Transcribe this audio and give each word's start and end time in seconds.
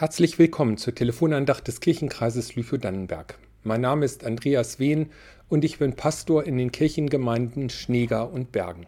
Herzlich 0.00 0.38
willkommen 0.38 0.78
zur 0.78 0.94
Telefonandacht 0.94 1.68
des 1.68 1.80
Kirchenkreises 1.80 2.56
Lüchow-Dannenberg. 2.56 3.36
Mein 3.64 3.82
Name 3.82 4.06
ist 4.06 4.24
Andreas 4.24 4.78
Wehn 4.78 5.10
und 5.50 5.62
ich 5.62 5.78
bin 5.78 5.94
Pastor 5.94 6.44
in 6.44 6.56
den 6.56 6.72
Kirchengemeinden 6.72 7.68
Schneegar 7.68 8.32
und 8.32 8.50
Bergen. 8.50 8.86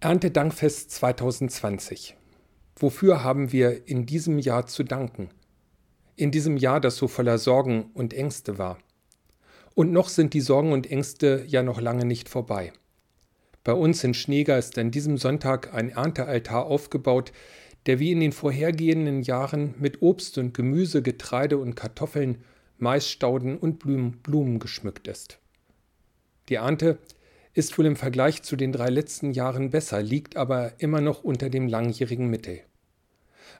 Erntedankfest 0.00 0.90
2020. 0.90 2.16
Wofür 2.74 3.22
haben 3.22 3.52
wir 3.52 3.86
in 3.86 4.04
diesem 4.04 4.40
Jahr 4.40 4.66
zu 4.66 4.82
danken? 4.82 5.30
In 6.16 6.32
diesem 6.32 6.56
Jahr, 6.56 6.80
das 6.80 6.96
so 6.96 7.06
voller 7.06 7.38
Sorgen 7.38 7.92
und 7.94 8.14
Ängste 8.14 8.58
war. 8.58 8.78
Und 9.76 9.92
noch 9.92 10.08
sind 10.08 10.34
die 10.34 10.40
Sorgen 10.40 10.72
und 10.72 10.90
Ängste 10.90 11.44
ja 11.46 11.62
noch 11.62 11.80
lange 11.80 12.04
nicht 12.04 12.28
vorbei. 12.28 12.72
Bei 13.62 13.74
uns 13.74 14.02
in 14.02 14.12
Schneegar 14.12 14.58
ist 14.58 14.76
an 14.76 14.90
diesem 14.90 15.18
Sonntag 15.18 15.72
ein 15.72 15.90
Erntealtar 15.90 16.66
aufgebaut, 16.66 17.32
der 17.86 17.98
wie 17.98 18.12
in 18.12 18.20
den 18.20 18.32
vorhergehenden 18.32 19.22
Jahren 19.22 19.74
mit 19.78 20.02
Obst 20.02 20.38
und 20.38 20.54
Gemüse, 20.54 21.02
Getreide 21.02 21.58
und 21.58 21.74
Kartoffeln, 21.74 22.38
Maisstauden 22.78 23.56
und 23.56 23.78
Blumen, 23.78 24.58
geschmückt 24.58 25.06
ist. 25.06 25.38
Die 26.48 26.56
Ernte 26.56 26.98
ist 27.52 27.78
wohl 27.78 27.86
im 27.86 27.96
Vergleich 27.96 28.42
zu 28.42 28.56
den 28.56 28.72
drei 28.72 28.90
letzten 28.90 29.32
Jahren 29.32 29.70
besser, 29.70 30.02
liegt 30.02 30.36
aber 30.36 30.72
immer 30.78 31.00
noch 31.00 31.22
unter 31.22 31.50
dem 31.50 31.68
langjährigen 31.68 32.28
Mittel. 32.28 32.60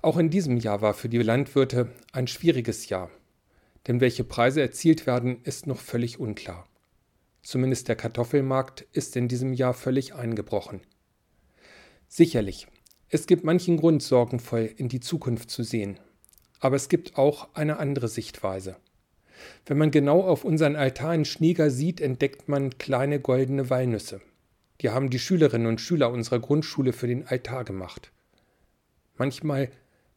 Auch 0.03 0.19
in 0.19 0.31
diesem 0.31 0.57
Jahr 0.57 0.83
war 0.83 0.95
für 0.95 1.09
die 1.09 1.23
Landwirte 1.23 1.91
ein 2.13 2.27
schwieriges 2.27 2.89
Jahr, 2.89 3.11
denn 3.87 4.01
welche 4.01 4.25
Preise 4.25 4.61
erzielt 4.61 5.07
werden, 5.07 5.41
ist 5.45 5.67
noch 5.67 5.81
völlig 5.81 6.19
unklar. 6.19 6.69
Zumindest 7.43 7.89
der 7.89 7.97
Kartoffelmarkt 7.97 8.87
ist 8.93 9.17
in 9.17 9.29
diesem 9.29 9.53
Jahr 9.53 9.75
völlig 9.75 10.15
eingebrochen. 10.15 10.81
Sicherlich 12.09 12.67
es 13.09 13.27
gibt 13.27 13.45
manchen 13.45 13.77
Grund, 13.77 14.03
sorgenvoll 14.03 14.71
in 14.77 14.89
die 14.89 15.01
Zukunft 15.01 15.51
zu 15.51 15.63
sehen. 15.63 15.99
Aber 16.61 16.77
es 16.77 16.89
gibt 16.89 17.17
auch 17.17 17.49
eine 17.55 17.79
andere 17.79 18.09
Sichtweise. 18.09 18.77
Wenn 19.67 19.79
man 19.79 19.91
genau 19.91 20.23
auf 20.23 20.45
unseren 20.45 20.77
Altar 20.77 21.15
in 21.15 21.25
Schnieger 21.25 21.71
sieht, 21.71 22.01
entdeckt 22.01 22.49
man 22.49 22.79
kleine 22.79 23.21
goldene 23.21 23.71
Walnüsse. 23.71 24.21
Die 24.81 24.91
haben 24.91 25.11
die 25.11 25.19
Schülerinnen 25.19 25.67
und 25.67 25.81
Schüler 25.81 26.11
unserer 26.11 26.41
Grundschule 26.41 26.93
für 26.93 27.07
den 27.07 27.27
Altar 27.27 27.65
gemacht. 27.65 28.11
Manchmal 29.17 29.71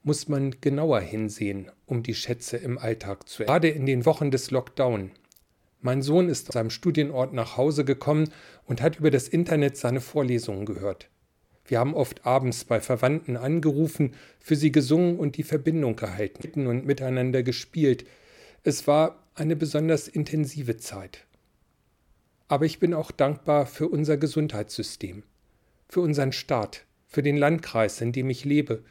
muss 0.03 0.27
man 0.27 0.55
genauer 0.61 1.01
hinsehen, 1.01 1.69
um 1.85 2.01
die 2.01 2.15
Schätze 2.15 2.57
im 2.57 2.77
Alltag 2.77 3.27
zu 3.27 3.43
erkennen. 3.43 3.61
Gerade 3.61 3.69
in 3.69 3.85
den 3.85 4.05
Wochen 4.05 4.31
des 4.31 4.51
Lockdown. 4.51 5.11
Mein 5.81 6.01
Sohn 6.01 6.29
ist 6.29 6.49
aus 6.49 6.53
seinem 6.53 6.69
Studienort 6.69 7.33
nach 7.33 7.57
Hause 7.57 7.85
gekommen 7.85 8.29
und 8.65 8.81
hat 8.81 8.97
über 8.97 9.11
das 9.11 9.27
Internet 9.27 9.77
seine 9.77 10.01
Vorlesungen 10.01 10.65
gehört. 10.65 11.09
Wir 11.67 11.79
haben 11.79 11.93
oft 11.93 12.25
abends 12.25 12.63
bei 12.63 12.79
Verwandten 12.79 13.35
angerufen, 13.35 14.13
für 14.39 14.55
sie 14.55 14.71
gesungen 14.71 15.19
und 15.19 15.35
die 15.35 15.43
Verbindung 15.43 15.97
gehalten 15.97 16.65
und 16.65 16.85
miteinander 16.85 17.43
gespielt. 17.43 18.05
Es 18.63 18.87
war 18.87 19.21
eine 19.35 19.55
besonders 19.55 20.07
intensive 20.07 20.77
Zeit. 20.77 21.25
Aber 22.47 22.65
ich 22.65 22.79
bin 22.79 22.93
auch 22.93 23.11
dankbar 23.11 23.65
für 23.65 23.89
unser 23.89 24.15
Gesundheitssystem, 24.15 25.23
für 25.89 25.99
unseren 25.99 26.31
Staat, 26.31 26.85
für 27.05 27.21
den 27.21 27.35
Landkreis, 27.35 27.99
in 27.99 28.13
dem 28.13 28.29
ich 28.29 28.45
lebe. 28.45 28.83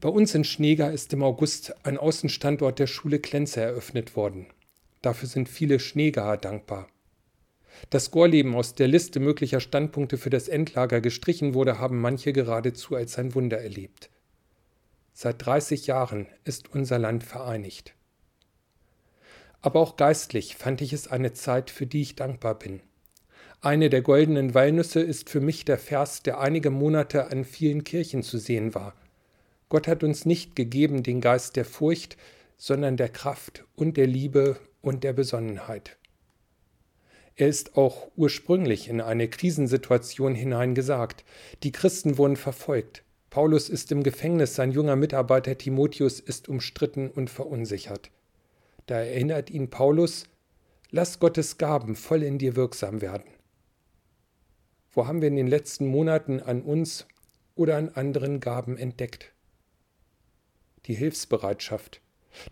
Bei 0.00 0.08
uns 0.08 0.34
in 0.34 0.44
Schneeger 0.44 0.90
ist 0.90 1.12
im 1.12 1.22
August 1.22 1.74
ein 1.84 1.98
Außenstandort 1.98 2.78
der 2.78 2.86
Schule 2.86 3.18
Klenze 3.18 3.60
eröffnet 3.60 4.16
worden. 4.16 4.46
Dafür 5.02 5.28
sind 5.28 5.50
viele 5.50 5.78
Schneegaer 5.78 6.38
dankbar. 6.38 6.88
Dass 7.90 8.10
Gorleben 8.10 8.54
aus 8.54 8.74
der 8.74 8.88
Liste 8.88 9.20
möglicher 9.20 9.60
Standpunkte 9.60 10.18
für 10.18 10.30
das 10.30 10.48
Endlager 10.48 11.00
gestrichen 11.00 11.54
wurde, 11.54 11.78
haben 11.78 12.00
manche 12.00 12.32
geradezu 12.32 12.94
als 12.94 13.18
ein 13.18 13.34
Wunder 13.34 13.60
erlebt. 13.60 14.10
Seit 15.12 15.44
30 15.44 15.86
Jahren 15.86 16.26
ist 16.44 16.74
unser 16.74 16.98
Land 16.98 17.24
vereinigt. 17.24 17.94
Aber 19.60 19.80
auch 19.80 19.96
geistlich 19.96 20.56
fand 20.56 20.80
ich 20.80 20.92
es 20.92 21.08
eine 21.08 21.32
Zeit, 21.32 21.70
für 21.70 21.86
die 21.86 22.02
ich 22.02 22.16
dankbar 22.16 22.58
bin. 22.58 22.80
Eine 23.60 23.88
der 23.88 24.02
goldenen 24.02 24.52
Walnüsse 24.52 25.00
ist 25.00 25.30
für 25.30 25.40
mich 25.40 25.64
der 25.64 25.78
Vers, 25.78 26.22
der 26.22 26.38
einige 26.38 26.70
Monate 26.70 27.30
an 27.30 27.44
vielen 27.44 27.82
Kirchen 27.82 28.22
zu 28.22 28.36
sehen 28.36 28.74
war. 28.74 28.94
Gott 29.70 29.88
hat 29.88 30.04
uns 30.04 30.26
nicht 30.26 30.54
gegeben 30.54 31.02
den 31.02 31.22
Geist 31.22 31.56
der 31.56 31.64
Furcht, 31.64 32.18
sondern 32.58 32.98
der 32.98 33.08
Kraft 33.08 33.64
und 33.74 33.96
der 33.96 34.06
Liebe 34.06 34.58
und 34.82 35.02
der 35.02 35.14
Besonnenheit. 35.14 35.96
Er 37.36 37.48
ist 37.48 37.76
auch 37.76 38.10
ursprünglich 38.16 38.88
in 38.88 39.00
eine 39.00 39.28
Krisensituation 39.28 40.34
hineingesagt. 40.34 41.24
Die 41.64 41.72
Christen 41.72 42.16
wurden 42.16 42.36
verfolgt. 42.36 43.02
Paulus 43.30 43.68
ist 43.68 43.90
im 43.90 44.04
Gefängnis, 44.04 44.54
sein 44.54 44.70
junger 44.70 44.94
Mitarbeiter 44.94 45.58
Timotheus 45.58 46.20
ist 46.20 46.48
umstritten 46.48 47.10
und 47.10 47.30
verunsichert. 47.30 48.10
Da 48.86 49.00
erinnert 49.00 49.50
ihn 49.50 49.70
Paulus, 49.70 50.28
lass 50.90 51.18
Gottes 51.18 51.58
Gaben 51.58 51.96
voll 51.96 52.22
in 52.22 52.38
dir 52.38 52.54
wirksam 52.54 53.00
werden. 53.00 53.28
Wo 54.92 55.08
haben 55.08 55.20
wir 55.20 55.28
in 55.28 55.34
den 55.34 55.48
letzten 55.48 55.88
Monaten 55.88 56.38
an 56.38 56.62
uns 56.62 57.06
oder 57.56 57.76
an 57.76 57.88
anderen 57.88 58.38
Gaben 58.38 58.76
entdeckt? 58.76 59.32
Die 60.86 60.94
Hilfsbereitschaft, 60.94 62.00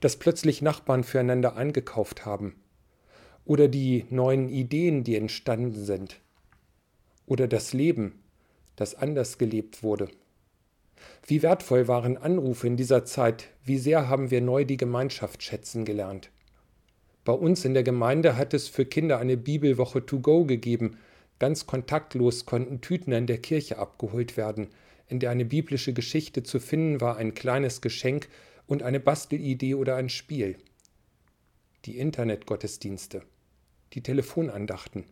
dass 0.01 0.17
plötzlich 0.17 0.63
Nachbarn 0.63 1.05
füreinander 1.05 1.55
eingekauft 1.55 2.27
haben, 2.27 2.57
oder 3.45 3.69
die 3.69 4.07
neuen 4.11 4.49
Ideen, 4.49 5.05
die 5.05 5.17
entstanden 5.17 5.85
sind 5.85 6.21
oder 7.27 7.49
das 7.49 7.73
Leben, 7.73 8.23
das 8.77 8.95
anders 8.95 9.39
gelebt 9.39 9.83
wurde. 9.83 10.09
Wie 11.27 11.43
wertvoll 11.43 11.89
waren 11.89 12.17
Anrufe 12.17 12.67
in 12.67 12.77
dieser 12.77 13.05
Zeit, 13.05 13.49
wie 13.65 13.79
sehr 13.79 14.09
haben 14.09 14.31
wir 14.31 14.41
neu 14.41 14.65
die 14.65 14.77
Gemeinschaft 14.77 15.43
schätzen 15.43 15.85
gelernt. 15.85 16.31
Bei 17.25 17.33
uns 17.33 17.65
in 17.65 17.75
der 17.75 17.85
Gemeinde 17.85 18.37
hat 18.37 18.53
es 18.55 18.69
für 18.69 18.85
Kinder 18.85 19.19
eine 19.19 19.37
Bibelwoche 19.37 20.05
to 20.05 20.19
go 20.19 20.45
gegeben. 20.45 20.99
Ganz 21.39 21.67
kontaktlos 21.67 22.47
konnten 22.47 22.81
Tüten 22.81 23.13
an 23.13 23.27
der 23.27 23.39
Kirche 23.39 23.79
abgeholt 23.79 24.37
werden, 24.37 24.69
in 25.09 25.21
der 25.21 25.31
eine 25.31 25.45
biblische 25.45 25.93
Geschichte 25.93 26.43
zu 26.43 26.59
finden 26.59 27.01
war, 27.01 27.17
ein 27.17 27.35
kleines 27.35 27.81
Geschenk 27.81 28.29
und 28.67 28.83
eine 28.83 29.01
Bastelidee 29.01 29.75
oder 29.75 29.97
ein 29.97 30.09
Spiel. 30.09 30.57
Die 31.85 31.99
Internetgottesdienste 31.99 33.23
die 33.95 34.03
Telefonandachten. 34.03 35.05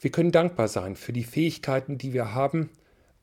Wir 0.00 0.10
können 0.10 0.32
dankbar 0.32 0.68
sein 0.68 0.96
für 0.96 1.12
die 1.12 1.24
Fähigkeiten, 1.24 1.98
die 1.98 2.12
wir 2.12 2.34
haben 2.34 2.70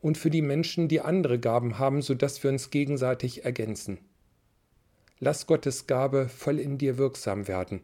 und 0.02 0.18
für 0.18 0.30
die 0.30 0.41
Menschen, 0.41 0.88
die 0.88 1.02
andere 1.02 1.40
Gaben 1.40 1.80
haben, 1.80 2.02
sodass 2.02 2.44
wir 2.44 2.52
uns 2.52 2.69
gegenseitig 2.69 3.46
ergänzen. 3.46 4.00
Lass 5.19 5.47
Gottes 5.47 5.88
Gabe 5.88 6.28
voll 6.28 6.59
in 6.59 6.78
dir 6.78 6.97
wirksam 6.97 7.47
werden, 7.47 7.81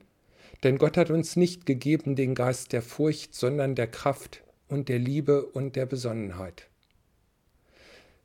denn 0.63 0.77
Gott 0.77 0.97
hat 0.97 1.09
uns 1.09 1.37
nicht 1.37 1.65
gegeben 1.65 2.15
den 2.15 2.35
Geist 2.35 2.73
der 2.73 2.81
Furcht, 2.81 3.33
sondern 3.33 3.75
der 3.75 3.87
Kraft 3.87 4.43
und 4.67 4.89
der 4.89 4.99
Liebe 4.99 5.45
und 5.45 5.75
der 5.77 5.85
Besonnenheit. 5.85 6.67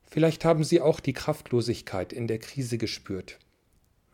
Vielleicht 0.08 0.44
haben 0.44 0.64
Sie 0.64 0.80
auch 0.80 0.98
die 1.00 1.12
Kraftlosigkeit 1.12 2.12
in 2.12 2.26
der 2.26 2.38
Krise 2.38 2.78
gespürt. 2.78 3.38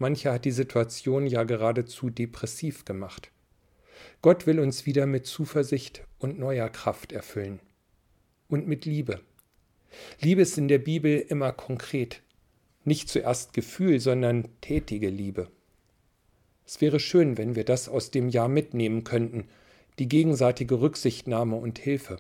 Mancher 0.03 0.33
hat 0.33 0.45
die 0.45 0.51
Situation 0.51 1.27
ja 1.27 1.45
geradezu 1.45 2.11
depressiv 2.11 2.85
gemacht. 2.85 3.31
Gott 4.21 4.47
will 4.47 4.59
uns 4.59 4.85
wieder 4.85 5.07
mit 5.07 5.27
Zuversicht 5.27 6.05
und 6.19 6.39
neuer 6.39 6.69
Kraft 6.69 7.13
erfüllen. 7.13 7.61
Und 8.49 8.67
mit 8.67 8.85
Liebe. 8.85 9.21
Liebe 10.21 10.43
ist 10.43 10.59
in 10.59 10.67
der 10.67 10.79
Bibel 10.79 11.19
immer 11.29 11.53
konkret. 11.53 12.21
Nicht 12.85 13.09
zuerst 13.11 13.53
Gefühl, 13.53 14.01
sondern 14.01 14.49
tätige 14.61 15.09
Liebe. 15.09 15.49
Es 16.67 16.81
wäre 16.81 16.99
schön, 16.99 17.39
wenn 17.39 17.55
wir 17.55 17.65
das 17.65 17.89
aus 17.89 18.11
dem 18.11 18.29
Jahr 18.29 18.49
mitnehmen 18.49 19.05
könnten, 19.05 19.49
die 20.01 20.09
gegenseitige 20.09 20.81
Rücksichtnahme 20.81 21.55
und 21.55 21.79
Hilfe. 21.79 22.19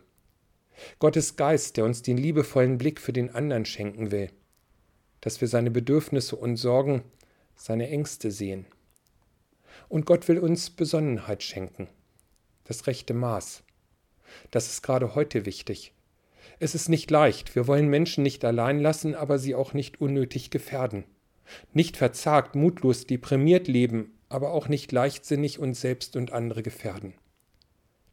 Gottes 1.00 1.34
Geist, 1.34 1.76
der 1.76 1.84
uns 1.84 2.02
den 2.02 2.16
liebevollen 2.16 2.78
Blick 2.78 3.00
für 3.00 3.12
den 3.12 3.34
anderen 3.34 3.64
schenken 3.64 4.12
will, 4.12 4.30
dass 5.20 5.40
wir 5.40 5.48
seine 5.48 5.72
Bedürfnisse 5.72 6.36
und 6.36 6.56
Sorgen, 6.56 7.02
seine 7.62 7.88
Ängste 7.88 8.32
sehen. 8.32 8.66
Und 9.88 10.04
Gott 10.04 10.26
will 10.26 10.38
uns 10.40 10.70
Besonnenheit 10.70 11.44
schenken, 11.44 11.86
das 12.64 12.88
rechte 12.88 13.14
Maß. 13.14 13.62
Das 14.50 14.66
ist 14.66 14.82
gerade 14.82 15.14
heute 15.14 15.46
wichtig. 15.46 15.92
Es 16.58 16.74
ist 16.74 16.88
nicht 16.88 17.08
leicht, 17.10 17.54
wir 17.54 17.68
wollen 17.68 17.86
Menschen 17.86 18.24
nicht 18.24 18.44
allein 18.44 18.80
lassen, 18.80 19.14
aber 19.14 19.38
sie 19.38 19.54
auch 19.54 19.74
nicht 19.74 20.00
unnötig 20.00 20.50
gefährden. 20.50 21.04
Nicht 21.72 21.96
verzagt, 21.96 22.56
mutlos, 22.56 23.06
deprimiert 23.06 23.68
leben, 23.68 24.18
aber 24.28 24.50
auch 24.50 24.66
nicht 24.66 24.90
leichtsinnig 24.90 25.60
uns 25.60 25.80
selbst 25.80 26.16
und 26.16 26.32
andere 26.32 26.64
gefährden. 26.64 27.14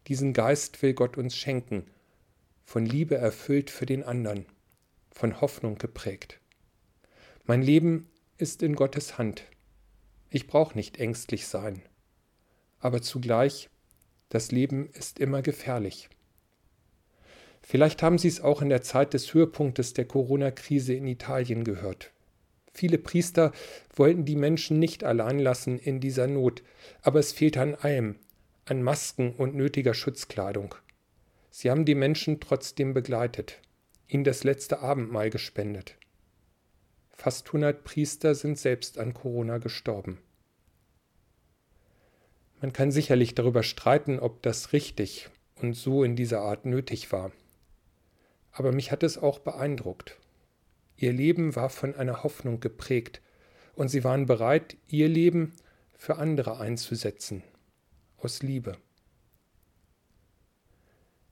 Diesen 0.08 0.34
Geist 0.34 0.82
will 0.84 0.94
Gott 0.94 1.18
uns 1.18 1.36
schenken, 1.36 1.86
von 2.66 2.86
Liebe 2.86 3.16
erfüllt 3.16 3.72
für 3.72 3.88
den 3.88 4.04
anderen, 4.04 4.46
von 5.12 5.42
Hoffnung 5.42 5.80
geprägt. 5.80 6.40
Mein 7.46 7.64
Leben 7.64 8.10
ist 8.40 8.64
in 8.64 8.76
Gottes 8.76 9.18
Hand. 9.18 9.44
Ich 10.30 10.48
brauche 10.48 10.76
nicht 10.76 10.98
ängstlich 10.98 11.48
sein. 11.48 11.82
Aber 12.80 13.02
zugleich, 13.02 13.70
das 14.30 14.52
Leben 14.52 14.90
ist 14.94 15.20
immer 15.20 15.42
gefährlich. 15.42 16.10
Vielleicht 17.62 18.02
haben 18.02 18.18
Sie 18.18 18.30
es 18.30 18.40
auch 18.40 18.62
in 18.62 18.70
der 18.70 18.82
Zeit 18.82 19.14
des 19.14 19.34
Höhepunktes 19.34 19.94
der 19.94 20.06
Corona-Krise 20.06 20.94
in 20.94 21.06
Italien 21.06 21.66
gehört. 21.66 22.12
Viele 22.74 22.98
Priester 22.98 23.52
wollten 23.94 24.24
die 24.24 24.38
Menschen 24.38 24.80
nicht 24.80 25.04
allein 25.04 25.40
lassen 25.40 25.78
in 25.78 26.00
dieser 26.00 26.28
Not, 26.28 26.64
aber 27.02 27.20
es 27.20 27.34
fehlte 27.34 27.60
an 27.60 27.76
allem, 27.76 28.16
an 28.66 28.82
Masken 28.82 29.34
und 29.34 29.56
nötiger 29.56 29.94
Schutzkleidung. 29.94 30.76
Sie 31.52 31.70
haben 31.70 31.84
die 31.84 31.96
Menschen 31.96 32.40
trotzdem 32.40 32.94
begleitet, 32.94 33.60
ihnen 34.08 34.24
das 34.24 34.46
letzte 34.46 34.80
Abendmahl 34.80 35.30
gespendet. 35.30 35.99
Fast 37.20 37.48
100 37.48 37.84
Priester 37.84 38.34
sind 38.34 38.58
selbst 38.58 38.98
an 38.98 39.14
Corona 39.14 39.58
gestorben. 39.58 40.20
Man 42.62 42.72
kann 42.72 42.94
sicherlich 42.94 43.36
darüber 43.36 43.62
streiten, 43.62 44.20
ob 44.20 44.42
das 44.42 44.72
richtig 44.72 45.30
und 45.56 45.74
so 45.74 46.06
in 46.06 46.16
dieser 46.16 46.40
Art 46.40 46.64
nötig 46.64 47.12
war. 47.12 47.34
Aber 48.54 48.72
mich 48.72 48.94
hat 48.94 49.04
es 49.04 49.18
auch 49.18 49.40
beeindruckt. 49.40 50.18
Ihr 50.96 51.12
Leben 51.12 51.58
war 51.58 51.70
von 51.70 51.94
einer 51.94 52.24
Hoffnung 52.24 52.62
geprägt, 52.62 53.22
und 53.76 53.90
sie 53.90 54.06
waren 54.06 54.26
bereit, 54.26 54.78
ihr 54.88 55.10
Leben 55.10 55.52
für 55.98 56.20
andere 56.20 56.62
einzusetzen, 56.62 57.44
aus 58.16 58.44
Liebe. 58.44 58.78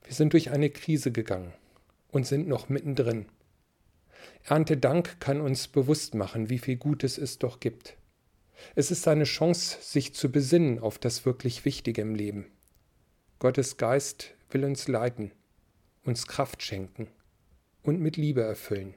Wir 0.04 0.12
sind 0.12 0.34
durch 0.34 0.50
eine 0.50 0.68
Krise 0.68 1.12
gegangen 1.12 1.54
und 2.08 2.26
sind 2.26 2.46
noch 2.46 2.68
mittendrin. 2.68 3.24
Erntedank 4.44 5.20
kann 5.20 5.40
uns 5.40 5.68
bewusst 5.68 6.14
machen, 6.14 6.48
wie 6.48 6.58
viel 6.58 6.76
Gutes 6.76 7.18
es 7.18 7.38
doch 7.38 7.60
gibt. 7.60 7.96
Es 8.74 8.90
ist 8.90 9.06
eine 9.06 9.24
Chance, 9.24 9.78
sich 9.80 10.14
zu 10.14 10.30
besinnen 10.30 10.78
auf 10.78 10.98
das 10.98 11.24
wirklich 11.24 11.64
Wichtige 11.64 12.02
im 12.02 12.14
Leben. 12.14 12.46
Gottes 13.38 13.76
Geist 13.76 14.34
will 14.50 14.64
uns 14.64 14.88
leiten, 14.88 15.32
uns 16.04 16.26
Kraft 16.26 16.62
schenken 16.62 17.08
und 17.82 18.00
mit 18.00 18.16
Liebe 18.16 18.42
erfüllen, 18.42 18.94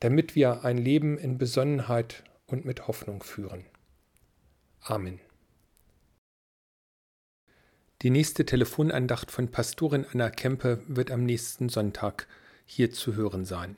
damit 0.00 0.34
wir 0.34 0.64
ein 0.64 0.78
Leben 0.78 1.18
in 1.18 1.38
Besonnenheit 1.38 2.22
und 2.46 2.64
mit 2.64 2.86
Hoffnung 2.86 3.22
führen. 3.22 3.64
Amen. 4.80 5.20
Die 8.02 8.10
nächste 8.10 8.44
Telefonandacht 8.44 9.30
von 9.30 9.50
Pastorin 9.50 10.06
Anna 10.12 10.30
Kempe 10.30 10.82
wird 10.86 11.10
am 11.10 11.24
nächsten 11.24 11.68
Sonntag 11.68 12.28
hier 12.66 12.92
zu 12.92 13.14
hören 13.14 13.44
sein. 13.44 13.76